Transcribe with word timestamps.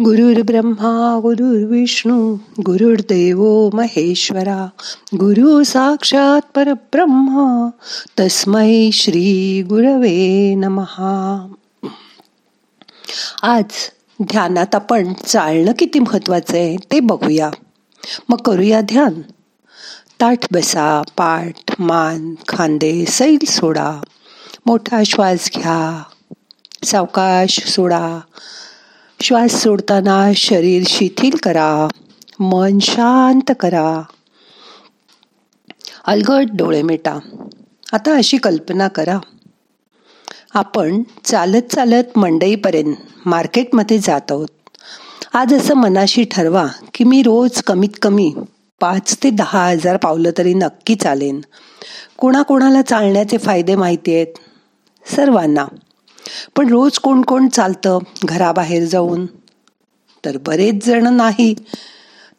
ब्रह्मा 0.00 1.18
गुरुर्विष्णू 1.22 2.34
गुरुर्देव 2.66 3.70
महेश्वरा 3.72 4.66
गुरु 5.14 5.64
साक्षात 5.64 6.40
परब्रह्म 6.54 7.68
तस्मै 8.20 8.90
श्री 8.92 9.62
गुरवे 9.62 10.54
नमहा 10.54 11.52
आज 13.42 13.64
ध्यानात 14.22 14.74
आपण 14.74 15.12
चालणं 15.12 15.72
किती 15.78 15.98
महत्वाचं 15.98 16.56
आहे 16.56 16.76
ते 16.76 17.00
बघूया. 17.00 17.50
मग 18.28 18.36
करूया 18.36 18.80
ध्यान. 18.80 19.22
ताठ 20.20 20.38
बसा 20.52 21.02
पाठ 21.16 21.52
मान 21.78 22.34
खांदे 22.48 23.04
सैल 23.08 23.38
सोडा. 23.46 24.00
मोठा 24.66 25.02
श्वास 25.06 25.50
घ्या. 25.54 26.02
सावकाश 26.84 27.64
सोडा. 27.66 28.20
श्वास 29.22 29.50
सोडताना 29.50 30.32
शरीर 30.36 30.82
शिथिल 30.86 31.36
करा. 31.42 31.88
मन 32.40 32.78
शांत 32.78 33.52
करा. 33.60 34.02
अलगट 36.06 36.44
डोळे 36.54 36.82
मिटा. 36.82 37.18
आता 37.92 38.16
अशी 38.16 38.36
कल्पना 38.36 38.88
करा. 38.88 39.18
आपण 40.54 41.02
चालत 41.24 41.62
चालत 41.62 42.18
मंडईपर्यंत 42.18 42.94
मार्केटमध्ये 43.26 43.98
जात 43.98 44.20
आहोत. 44.30 44.48
आज 45.32 45.54
असं 45.54 45.74
मनाशी 45.74 46.24
ठरवा 46.24 46.66
की 46.94 47.04
मी 47.04 47.22
रोज 47.22 47.62
कमीत 47.62 47.98
कमी 48.02 48.34
पाच 48.80 49.18
ते 49.22 49.30
दहा 49.30 49.68
हजार 49.68 49.96
पावलं 49.96 50.30
तरी 50.38 50.54
नक्की 50.54 50.94
चालेन. 50.94 51.40
कोणाकोणाला 52.18 52.82
चालण्याचे 52.82 53.38
फायदे 53.38 53.76
माहिती 53.76 54.14
आहेत? 54.14 54.26
सर्वांना. 55.16 55.66
पण 56.56 56.68
रोज 56.68 56.98
कोण 56.98 57.22
कोण 57.22 57.48
चालतं 57.48 57.98
घराबाहेर 58.24 58.84
जाऊन? 58.84 59.26
तर 60.24 60.36
बरेच 60.36 60.86
जण 60.86 61.06
नाही. 61.06 61.54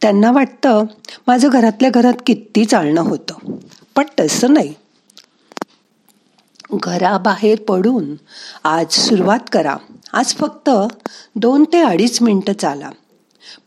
त्यांना 0.02 0.32
वाटतं 0.32 0.84
माझं 1.28 1.50
घरातल्या 1.50 1.90
घरात 1.90 2.14
किती 2.26 2.66
चालणं 2.66 3.02
होतं 3.02 3.56
पण 3.96 4.04
तसं 4.20 4.54
नाही. 4.54 4.74
घराबाहेर 6.74 7.60
पडून 7.60 8.16
आज 8.64 8.92
सुरुवात 8.92 9.40
करा. 9.52 9.76
आज 10.14 10.36
फक्त 10.36 10.70
दोन 11.36 11.64
ते 11.64 11.82
अडीच 11.82 12.22
मिनटं 12.22 12.54
चाला. 12.54 12.90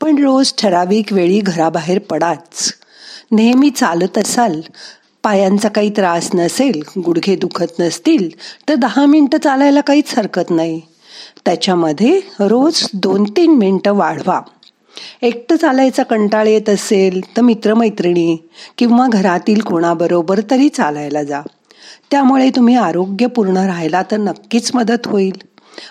पण 0.00 0.19
रोज 0.19 0.53
ठराविक 0.59 1.12
वेळी 1.12 1.41
घराबाहेर 1.41 1.98
पडाच. 1.98 2.75
नेहमी 3.33 3.70
चालत 3.70 4.19
असाल 4.19 4.61
पायांचा 5.22 5.68
काही 5.68 5.90
त्रास 5.90 6.30
नसेल 6.34 6.82
गुडघे 6.98 7.36
दुखत 7.36 7.80
नसतील 7.80 8.28
तर 8.68 8.74
दहा 8.74 9.06
मिनटं 9.06 9.38
चालायला 9.38 9.80
काहीच 9.80 10.18
हरकत 10.18 10.50
नाही. 10.50 10.80
त्याच्यामध्ये 11.44 12.20
रोज 12.40 12.86
दोन 12.94 13.24
तीन 13.24 13.54
मिनटं 13.54 13.92
वाढवा. 13.92 14.41
एकटं 15.22 15.56
चालायचा 15.56 16.02
कंटाळ 16.02 16.46
येत 16.46 16.68
असेल 16.68 17.36
तर 17.36 17.42
मित्रमैत्रिणी 17.42 18.36
किंवा 18.78 19.06
घरातील 19.12 19.60
कोणाबरोबर 19.60 20.41
तरी 20.50 20.68
चालायला 20.68 21.22
जा. 21.22 21.41
त्यामुळे 22.10 22.50
तुम्ही 22.50 22.76
आरोग्यपूर्ण 22.76 23.56
राहायला 23.56 24.02
तर 24.10 24.16
नक्कीच 24.16 24.70
मदत 24.74 25.06
होईल. 25.06 25.42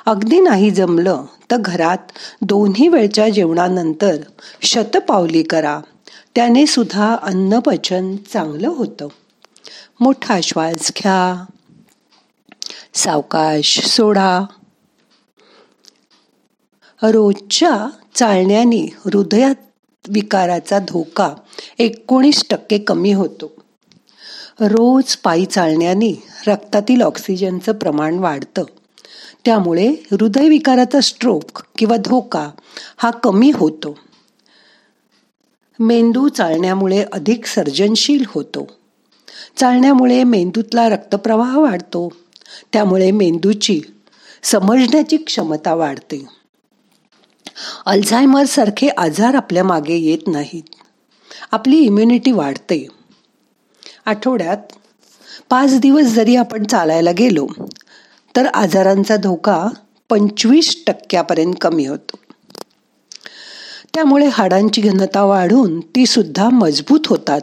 अगदी 0.05 0.39
नाही 0.39 0.71
जमलं 0.71 1.23
तर 1.51 1.57
घरात 1.57 2.11
दोन्ही 2.41 2.87
वेळच्या 2.87 3.29
जेवणानंतर 3.29 4.15
शतपावली 4.61 5.43
करा. 5.43 5.79
त्याने 6.35 6.65
सुद्धा 6.65 7.15
अन्नपचन 7.21 8.15
चांगलं 8.33 8.67
होतं. 8.67 9.07
मोठा 9.99 10.41
श्वास 10.41 10.91
घ्या. 10.97 11.45
सावकाश 12.93 13.85
सोडा. 13.85 14.45
रोजच्या 17.03 17.89
चालण्याने 18.15 18.95
हृदयात 19.05 19.55
विकाराचा 20.07 20.79
धोका 20.79 21.33
एकोणीस 21.79 22.43
टक्के 22.49 22.77
कमी 22.77 23.13
होतो. 23.13 23.51
रोज 24.59 25.15
पायी 25.15 25.45
चालण्याने 25.45 26.23
रक्तातील 26.47 27.01
ऑक्सिजनचं 27.01 27.71
प्रमाण 27.71 28.19
वाढतं. 28.19 28.63
त्यामुळे 29.45 29.87
हृदयविकाराचा 30.11 31.01
स्ट्रोक 31.01 31.61
किंवा 31.77 31.95
धोका 31.97 32.49
हा 32.97 33.11
कमी 33.11 33.51
होतो. 33.51 33.99
मेंदू 35.79 36.27
चालण्यामुळे 36.27 37.05
अधिक 37.11 37.45
सर्जनशील 37.45 38.23
होतो. 38.27 38.67
चालण्यामुळे 39.57 40.23
मेंदूतला 40.23 40.89
रक्तप्रवाह 40.89 41.57
वाढतो. 41.57 42.09
त्यामुळे 42.73 43.11
मेंदूची 43.11 43.81
समजण्याची 44.43 45.17
क्षमता 45.17 45.73
वाढते. 45.73 46.25
अल्झायमर 47.85 48.45
सारखे 48.45 48.87
आजार 48.87 49.35
आपल्या 49.35 49.63
मागे 49.63 49.95
येत 49.95 50.27
नाहीत. 50.27 50.63
आपली 51.51 51.77
इम्युनिटी 51.77 52.31
वाढते. 52.31 52.87
आठवड्यात 54.05 54.57
पाच 55.49 55.79
दिवस 55.79 56.03
जरी 56.03 56.35
आपण 56.35 56.63
चालायला 56.63 57.11
गेलो 57.11 57.47
तर 58.35 58.45
आजारांचा 58.45 59.15
धोका 59.15 59.67
पंचवीस 60.09 60.83
टक्क्यापर्यंत 60.87 61.53
कमी 61.61 61.85
होतो. 61.85 62.17
त्यामुळे 63.93 64.27
हाडांची 64.27 64.81
घनता 64.81 65.23
वाढून 65.23 65.79
ती 65.79 66.05
सुद्धा 66.05 66.49
मजबूत 66.49 66.99
होतात. 67.07 67.41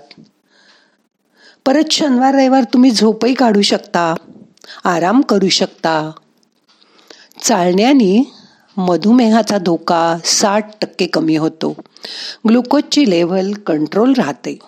परत 1.66 1.92
शनिवार 1.92 2.34
रविवार 2.34 2.64
तुम्ही 2.64 2.90
झोपही 2.90 3.34
काढू 3.34 3.62
शकता 3.62 4.14
आराम 4.84 5.20
करू 5.20 5.48
शकता. 5.48 6.10
चालण्याने 7.42 8.32
मधुमेहाचा 8.76 9.58
धोका 9.58 10.16
साठ 10.24 10.70
टक्के 10.80 11.06
कमी 11.06 11.36
होतो. 11.36 11.76
ग्लुकोजची 12.48 13.10
लेव्हल 13.10 13.52
कंट्रोल 13.52 14.12
राहते. 14.16 14.58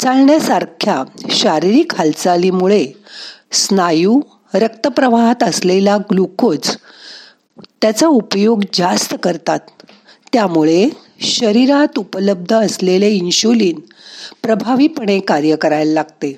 चालण्यासारख्या 0.00 1.04
शारीरिक 1.30 1.94
हालचालीमुळे 1.94 2.86
स्नायू 3.52 4.20
रक्तप्रवाहात 4.54 5.42
असलेला 5.42 5.96
ग्लुकोज 5.96 6.76
त्याचा 7.82 8.06
उपयोग 8.06 8.62
जास्त 8.74 9.14
करतात. 9.22 9.60
त्यामुळे 10.32 10.88
शरीरात 11.20 11.98
उपलब्ध 11.98 12.54
असलेले 12.54 13.08
इन्शुलिन 13.10 13.80
प्रभावीपणे 14.42 15.20
कार्य 15.20 15.56
करायला 15.56 15.92
लागते. 15.92 16.36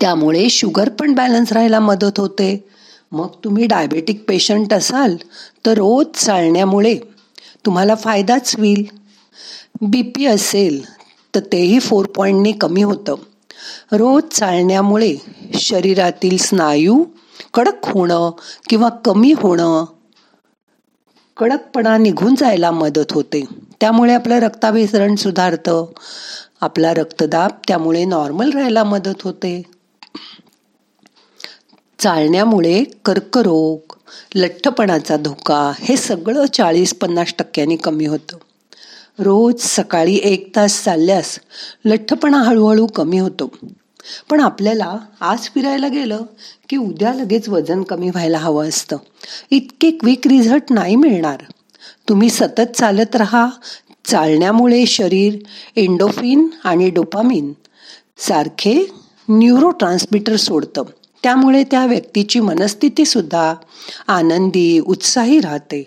त्यामुळे 0.00 0.48
शुगर 0.48 0.88
पण 0.88 1.14
बॅलन्स 1.14 1.52
राहायला 1.52 1.80
मदत 1.80 2.20
होते. 2.20 2.64
मग 3.12 3.26
तुम्ही 3.44 3.66
डायबेटिक 3.66 4.24
पेशंट 4.28 4.74
असाल 4.74 5.16
तर 5.66 5.72
रोज 5.72 6.06
चालण्यामुळे 6.16 6.98
तुम्हाला 7.66 7.94
फायदाच 7.94 8.56
होईल. 8.58 8.84
बी 9.82 10.02
पी 10.02 10.26
असेल 10.26 10.84
तर 11.34 11.40
तेही 11.40 11.78
फोर 11.80 12.06
पॉईंटने 12.06 12.52
कमी 12.52 12.82
होतं. 12.82 13.14
रोज 13.92 14.22
चालण्यामुळे 14.32 15.16
शरीरातील 15.54 16.36
स्नायू 16.36 17.04
कडक 17.54 17.88
होणं 17.88 18.30
किंवा 18.68 18.88
कमी 18.88 19.32
होणं 19.32 19.84
कडकपणा 21.36 21.96
निघून 21.96 22.34
जायला 22.34 22.70
मदत 22.70 23.12
होते. 23.12 23.44
त्यामुळे 23.80 24.14
आपलं 24.14 24.38
रक्ताभिसरण 24.38 25.14
सुधारतं. 25.14 25.86
आपला 26.60 26.94
रक्तदाब 26.94 27.50
त्यामुळे 27.68 28.04
नॉर्मल 28.04 28.50
राहायला 28.50 28.84
मदत 28.84 29.22
होते. 29.22 29.62
चालण्यामुळे 31.98 32.84
कर्करोग 33.04 33.92
लठ्ठपणाचा 34.34 35.16
धोका 35.16 35.72
हे 35.80 35.96
सगळं 35.96 36.46
चाळीस 36.46 36.94
पन्नास 36.94 37.34
टक्क्यांनी 37.38 37.76
कमी 37.76 38.06
होतं. 38.06 38.36
रोज 39.18 39.54
सकाळी 39.60 40.20
एक 40.22 40.56
तास 40.56 40.84
चालल्यास 40.84 41.38
लठ्ठपणा 41.84 42.38
हळूहळू 42.38 42.86
कमी 42.86 43.18
होतो. 43.18 43.56
पण 44.30 44.40
आपल्याला 44.40 44.96
आज 45.20 45.38
फिरायला 45.38 45.88
गेलं 45.88 46.20
की 46.68 46.76
उद्या 46.76 47.14
लगेच 47.14 47.48
वजन 47.48 47.82
कमी 47.82 48.10
व्हायला 48.10 48.38
हवं 48.38 48.68
असतं. 48.68 48.96
इतके 49.50 49.90
क्विक 49.90 50.26
रिझल्ट 50.26 50.72
नाही 50.72 50.96
मिळणार. 50.96 51.40
तुम्ही 52.08 52.30
सतत 52.30 52.76
चालत 52.76 53.16
राहा. 53.16 53.46
चालण्यामुळे 54.04 54.86
शरीर 54.86 55.38
एंडोफिन 55.76 56.48
आणि 56.64 56.90
डोपामिन 56.90 57.52
सारखे 58.18 58.92
न्यूरो 59.28 59.70
ट्रान्समिटर 59.70 60.36
सोडतं. 60.36 60.82
त्यामुळे 61.22 61.64
त्या 61.64 61.86
व्यक्तीची 61.86 62.40
मनस्थिती 62.40 63.04
सुद्धा 63.04 63.54
आनंदी 64.08 64.80
उत्साही 64.80 65.40
राहते. 65.40 65.86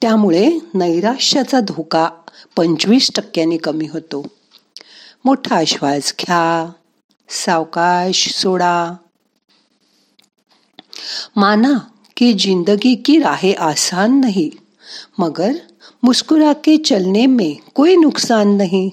त्यामुळे 0.00 0.58
नैराश्याचा 0.74 1.60
धोका 1.60 2.08
पंचवीस 2.56 3.10
टक्क्यांनी 3.16 3.56
कमी 3.56 3.86
होतो. 3.92 4.26
मोठा 5.24 5.62
श्वास 5.66 6.14
घ्या. 6.20 6.70
सावकाश 7.30 8.34
सोडा. 8.34 8.96
माना 11.36 11.78
कि 12.16 12.32
जिंदगी 12.32 12.94
की 12.94 13.18
राहे 13.18 13.52
आसान 13.52 14.20
नहीं 14.20 14.62
मगर 15.18 15.52
मुस्कुरा 16.02 16.52
के 16.52 16.76
चलने 16.76 17.26
में 17.26 17.70
कोई 17.70 17.96
नुकसान 17.96 18.48
नहीं. 18.48 18.90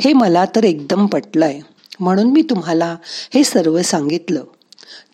हे 0.00 0.12
मला 0.12 0.44
तर 0.44 0.64
एकदम 0.64 1.06
पटलंय 1.06 1.60
म्हणून 2.00 2.26
मी 2.26 2.42
तुम्हाला 2.42 2.96
हे 3.34 3.44
सर्व 3.44 3.82
सांगितलं. 3.82 4.44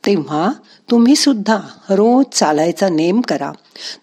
तेव्हा 0.06 0.52
तुम्ही 0.90 1.16
सुद्धा 1.16 1.58
रोज 1.90 2.24
चालायचा 2.34 2.88
नेम 2.88 3.20
करा. 3.20 3.52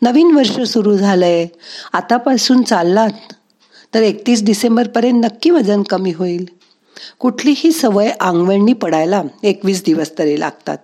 नवीन 0.02 0.32
वर्ष 0.32 0.60
सुरू 0.60 0.98
झालंय 0.98 1.48
आतापासून 1.94 2.64
चाललात 2.64 3.34
तर 3.94 4.02
एकतीस 4.02 4.44
डिसेंबरपर्यंत 4.44 5.26
नक्की 5.26 5.50
वजन 5.50 5.84
कमी 5.84 6.12
होईल. 6.12 6.59
कुठलीही 7.20 7.72
सवय 7.72 8.10
आंगवळणी 8.20 8.74
पडायला 8.74 9.22
एकवीस 9.44 9.84
दिवस 9.86 10.12
तरी 10.18 10.40
लागतात. 10.40 10.78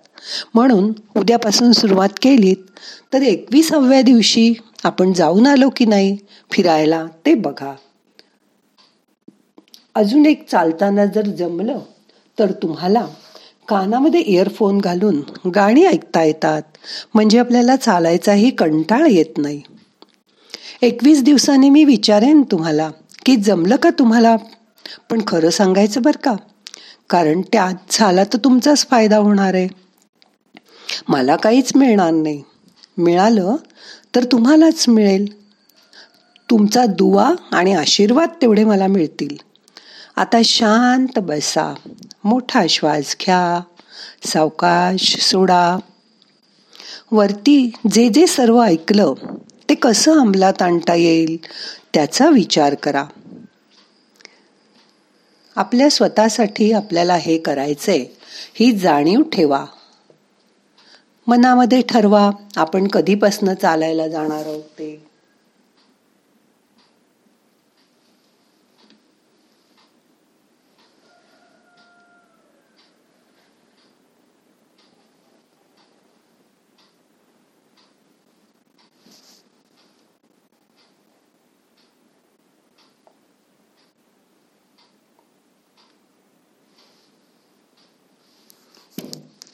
म्हणून 0.53 0.91
उद्यापासून 1.17 1.71
सुरुवात 1.71 2.09
केलीत 2.21 2.69
तर 3.13 3.21
एकविसाव्या 3.21 4.01
दिवशी 4.01 4.53
आपण 4.83 5.13
जाऊन 5.13 5.47
आलो 5.47 5.69
की 5.75 5.85
नाही 5.85 6.17
फिरायला 6.51 7.05
ते 7.25 7.33
बघा. 7.33 7.73
अजून 9.95 10.25
एक 10.25 10.49
चालताना 10.49 11.05
जर 11.05 11.21
जमलं 11.21 11.79
तर 12.39 12.51
तुम्हाला 12.51 13.05
कानामध्ये 13.67 14.19
इयरफोन 14.19 14.77
घालून 14.77 15.21
गाणी 15.49 15.85
ऐकता 15.85 16.23
येतात 16.23 16.61
म्हणजे 17.13 17.39
आपल्याला 17.39 17.75
चालायचाही 17.75 18.49
कंटाळ 18.49 19.05
येत 19.05 19.37
नाही. 19.37 19.61
एकवीस 20.81 21.23
दिवसांनी 21.23 21.69
मी 21.69 21.83
विचारेन 21.83 22.43
तुम्हाला 22.43 22.89
की 23.25 23.35
जमलं 23.35 23.75
का 23.75 23.89
तुम्हाला 23.89 24.35
पण 25.09 25.21
खरं 25.27 25.49
सांगायचं 25.49 26.01
बरं 26.01 26.23
का? 26.23 26.35
कारण 27.09 27.41
त्यात 27.41 27.73
झाला 27.89 28.23
तर 28.23 28.37
तुमचाच 28.37 28.87
फायदा 28.89 29.17
होणार 29.17 29.53
आहे. 29.53 29.67
मला 31.07 31.35
काहीच 31.35 31.71
मिळणार 31.75 32.11
नाही. 32.11 32.43
मिळालं 32.97 33.55
तर 34.15 34.23
तुम्हालाच 34.23 34.89
मिळेल. 34.89 35.45
तुमचा 36.49 36.85
दुवा 36.85 37.33
आणि 37.51 37.73
आशीर्वाद 37.73 38.29
तेवढे 38.41 38.63
मला 38.63 38.87
मिळतील. 38.87 39.37
आता 40.15 40.37
शांत 40.45 41.19
बसा. 41.19 41.73
मोठा 42.23 42.65
श्वास 42.69 43.15
घ्या. 43.21 43.61
सावकाश 44.27 45.17
सोडा. 45.19 45.77
वरती 47.11 47.71
जे 47.91 48.09
जे 48.09 48.27
सर्व 48.27 48.61
ऐकलं 48.61 49.13
ते 49.69 49.75
कसं 49.75 50.19
अंमलात 50.19 50.61
आणता 50.61 50.95
येईल 50.95 51.37
त्याचा 51.93 52.29
विचार 52.29 52.75
करा. 52.75 53.05
आपल्या 55.55 55.89
स्वतःसाठी 55.89 56.71
आपल्याला 56.71 57.15
हे 57.15 57.37
करायचंय 57.37 58.05
ही 58.53 58.71
जाणीव 58.71 59.21
ठेवा. 59.21 59.65
मनामध्ये 61.27 61.81
ठरवा 61.81 62.31
आपण 62.55 62.87
कधीपासनं 62.87 63.53
चालायला 63.53 64.07
जाणार 64.07 64.45
आहोत 64.45 64.63
ते. 64.63 65.14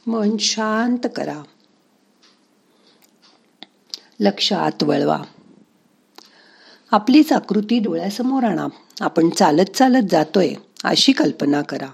मन 0.07 0.37
शांत 0.37 1.07
करा. 1.15 1.43
लक्षात 4.19 4.83
वळवा. 4.83 5.23
आपलीच 6.91 7.31
आकृती 7.31 7.79
डोळ्यासमोर 7.79 8.43
आणा. 8.43 8.67
आपण 9.01 9.29
चालत 9.29 9.75
चालत 9.75 10.07
जातोय 10.11 10.53
अशी 10.83 11.11
कल्पना 11.11 11.61
करा. 11.61 11.87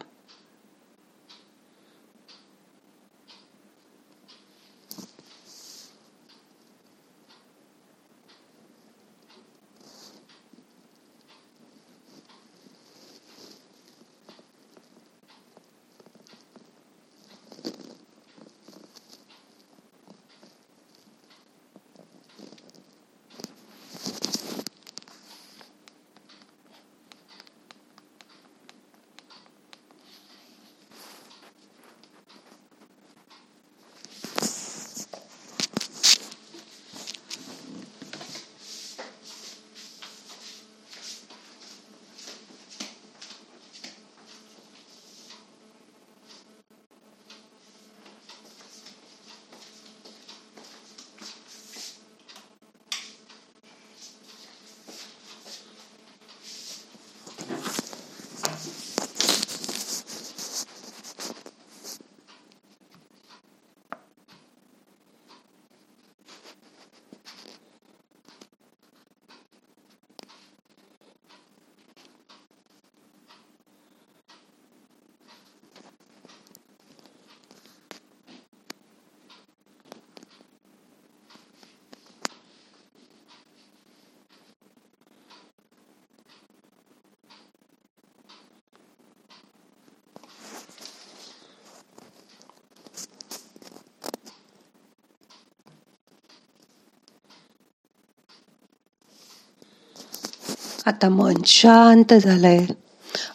आता 100.87 101.09
मन 101.09 101.33
शांत 101.45 102.13
झालंय. 102.13 102.65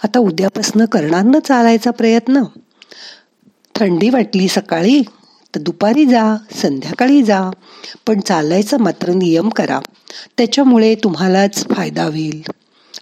आता 0.04 0.18
उद्यापासून 0.18 0.84
करणार 0.84 1.22
ना 1.22 1.38
चालायचा 1.38 1.90
प्रयत्न. 1.90 2.42
थंडी 3.74 4.08
वाटली 4.08 4.48
सकाळी 4.48 5.02
तर 5.54 5.60
दुपारी 5.60 6.06
जा 6.06 6.36
संध्याकाळी 6.62 7.22
जा 7.22 7.50
पण 8.06 8.20
चालायचा 8.20 8.76
मात्र 8.76 9.12
नियम 9.12 9.48
करा. 9.48 9.80
त्याच्यामुळे 10.38 10.94
तुम्हालाच 10.94 11.66
फायदा 11.68 12.04
होईल. 12.04 12.42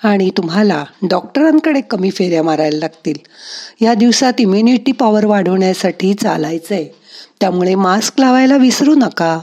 आणि 0.03 0.31
तुम्हाला 0.37 0.85
डॉक्टरांकडे 1.11 1.81
कमी 1.81 2.11
फेऱ्या 2.11 2.43
मारायला 2.43 2.79
लागतील. 2.79 3.15
या 3.81 3.95
दिवसात 3.95 4.33
इम्युनिटी 4.39 4.93
पॉवर 4.93 5.25
वाढवण्यासाठी 5.25 6.15
चालायचं 6.15 6.75
आहे 6.75 6.89
त्यामुळे 7.41 7.75
मास्क 7.75 8.21
लावायला 8.21 8.57
विसरू 8.57 8.95
नका. 8.95 9.41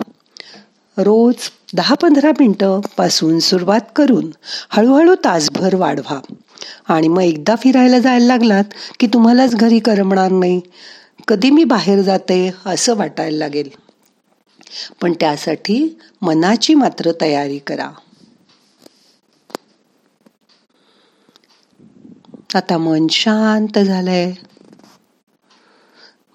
रोज 0.98 1.36
दहा 1.74 1.96
पंधरा 1.96 2.32
मिनटं 2.40 2.80
पासून 2.98 3.40
सुरुवात 3.40 3.80
करून 3.96 4.32
हळूहळू 4.70 5.16
तासभर 5.16 5.76
वाढवा. 5.76 6.20
आणि 6.88 7.08
मग 7.08 7.22
एकदा 7.22 7.56
फिरायला 7.56 8.00
जायला 8.00 8.26
लागलात 8.26 8.64
की 9.00 9.08
तुम्हालाच 9.08 9.56
घरी 9.56 9.80
करमणार 9.80 10.32
नाही. 10.32 10.62
कधी 11.28 11.50
मी 11.50 11.64
बाहेर 11.64 12.02
जाते 12.02 12.54
असं 12.66 12.96
वाटायला 12.96 13.38
लागेल. 13.38 13.70
पण 15.02 15.14
त्यासाठी 15.20 16.00
मनाची 16.22 16.74
मात्र 16.74 17.12
तयारी 17.22 17.58
करा. 17.58 17.92
आता 22.56 22.78
मन 22.78 23.08
शांत 23.08 23.80
झालंय. 23.80 24.34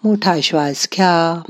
मोठा 0.04 0.40
श्वास 0.42 0.88
घ्या. 0.94 1.42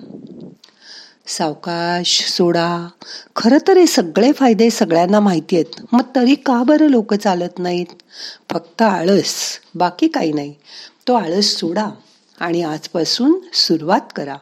सावकाश 1.33 2.29
सोडा. 2.29 2.89
खरं 3.37 3.59
तर 3.69 3.77
हे 3.77 3.87
सगळे 3.87 4.33
फायदे 4.33 4.71
सगळ्यांना 4.71 5.21
माहिती 5.21 5.57
आहेत. 5.57 5.87
मग 5.93 6.03
तरी 6.17 6.35
का 6.35 6.63
बरं 6.63 6.87
लोक 6.87 7.15
चालत 7.15 7.59
नाहीत? 7.59 7.87
फक्त 8.51 8.83
आळस. 8.83 9.35
बाकी 9.75 10.09
काही 10.09 10.33
नाही. 10.33 10.55
तो 11.09 11.15
आळस 11.15 11.45
सोडा 11.45 11.89
आणि 12.41 12.63
आजपासून 12.63 13.39
सुरुवात 13.53 14.01
करा. 14.17 14.37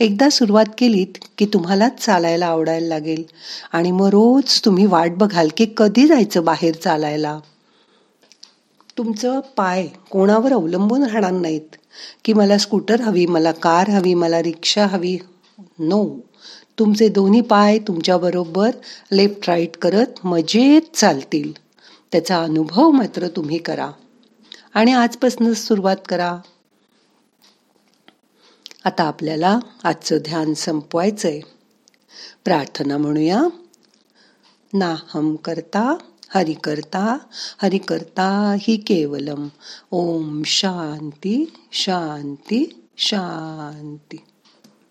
एकदा 0.00 0.28
सुरुवात 0.28 0.64
केलीत 0.78 1.18
की 1.38 1.46
तुम्हालाच 1.46 2.04
चालायला 2.04 2.46
आवडायला 2.46 2.86
लागेल 2.86 3.24
आणि 3.72 3.90
मग 3.90 4.06
रोज 4.06 4.60
तुम्ही 4.64 4.86
वाट 4.86 5.10
बघाल 5.10 5.48
की 5.56 5.66
कधी 5.76 6.06
जायचं 6.06 6.44
बाहेर 6.44 6.74
चालायला. 6.74 7.40
तुमचं 8.98 9.40
पाय 9.40 9.86
कोणावर 10.10 10.52
अवलंबून 10.52 11.02
राहणार 11.02 11.30
नाहीत. 11.30 11.76
की 12.24 12.32
मला 12.32 12.58
स्कूटर 12.58 13.00
हवी 13.00 13.26
मला 13.26 13.52
कार 13.52 13.88
हवी 13.88 14.14
मला 14.14 14.42
रिक्षा 14.42 14.86
हवी 14.86 15.18
नो 15.78 16.20
तुमचे 16.78 17.08
दोन्ही 17.08 17.40
पाय 17.40 17.78
तुमच्याबरोबर 17.78 18.70
लेफ्ट 19.12 19.50
राईट 19.50 19.76
करत 19.76 20.26
मजेत 20.26 20.82
चालतील. 20.94 21.52
त्याचा 22.12 22.42
अनुभव 22.42 22.90
मात्र 22.90 23.28
तुम्ही 23.28 23.58
करा. 23.58 23.90
आणि 24.74 24.92
आजपासूनच 24.92 25.56
सुरुवात 25.56 25.96
करा. 26.08 26.38
आता 28.84 29.04
आपल्याला 29.04 29.58
आजचं 29.84 30.16
ध्यान 30.16 30.54
संपवायचंय. 30.54 31.40
प्रार्थना 32.44 32.96
म्हणूया. 32.96 33.42
नाहम 34.74 35.36
करता 35.36 35.96
हरि 36.28 36.52
करता 36.52 37.18
हरि 37.62 37.78
करता 37.78 38.56
हि 38.60 38.76
केवलम. 38.76 39.48
ओम 39.90 40.42
शांती 40.46 41.52
शांती 41.72 42.88
शांती. 42.98 44.16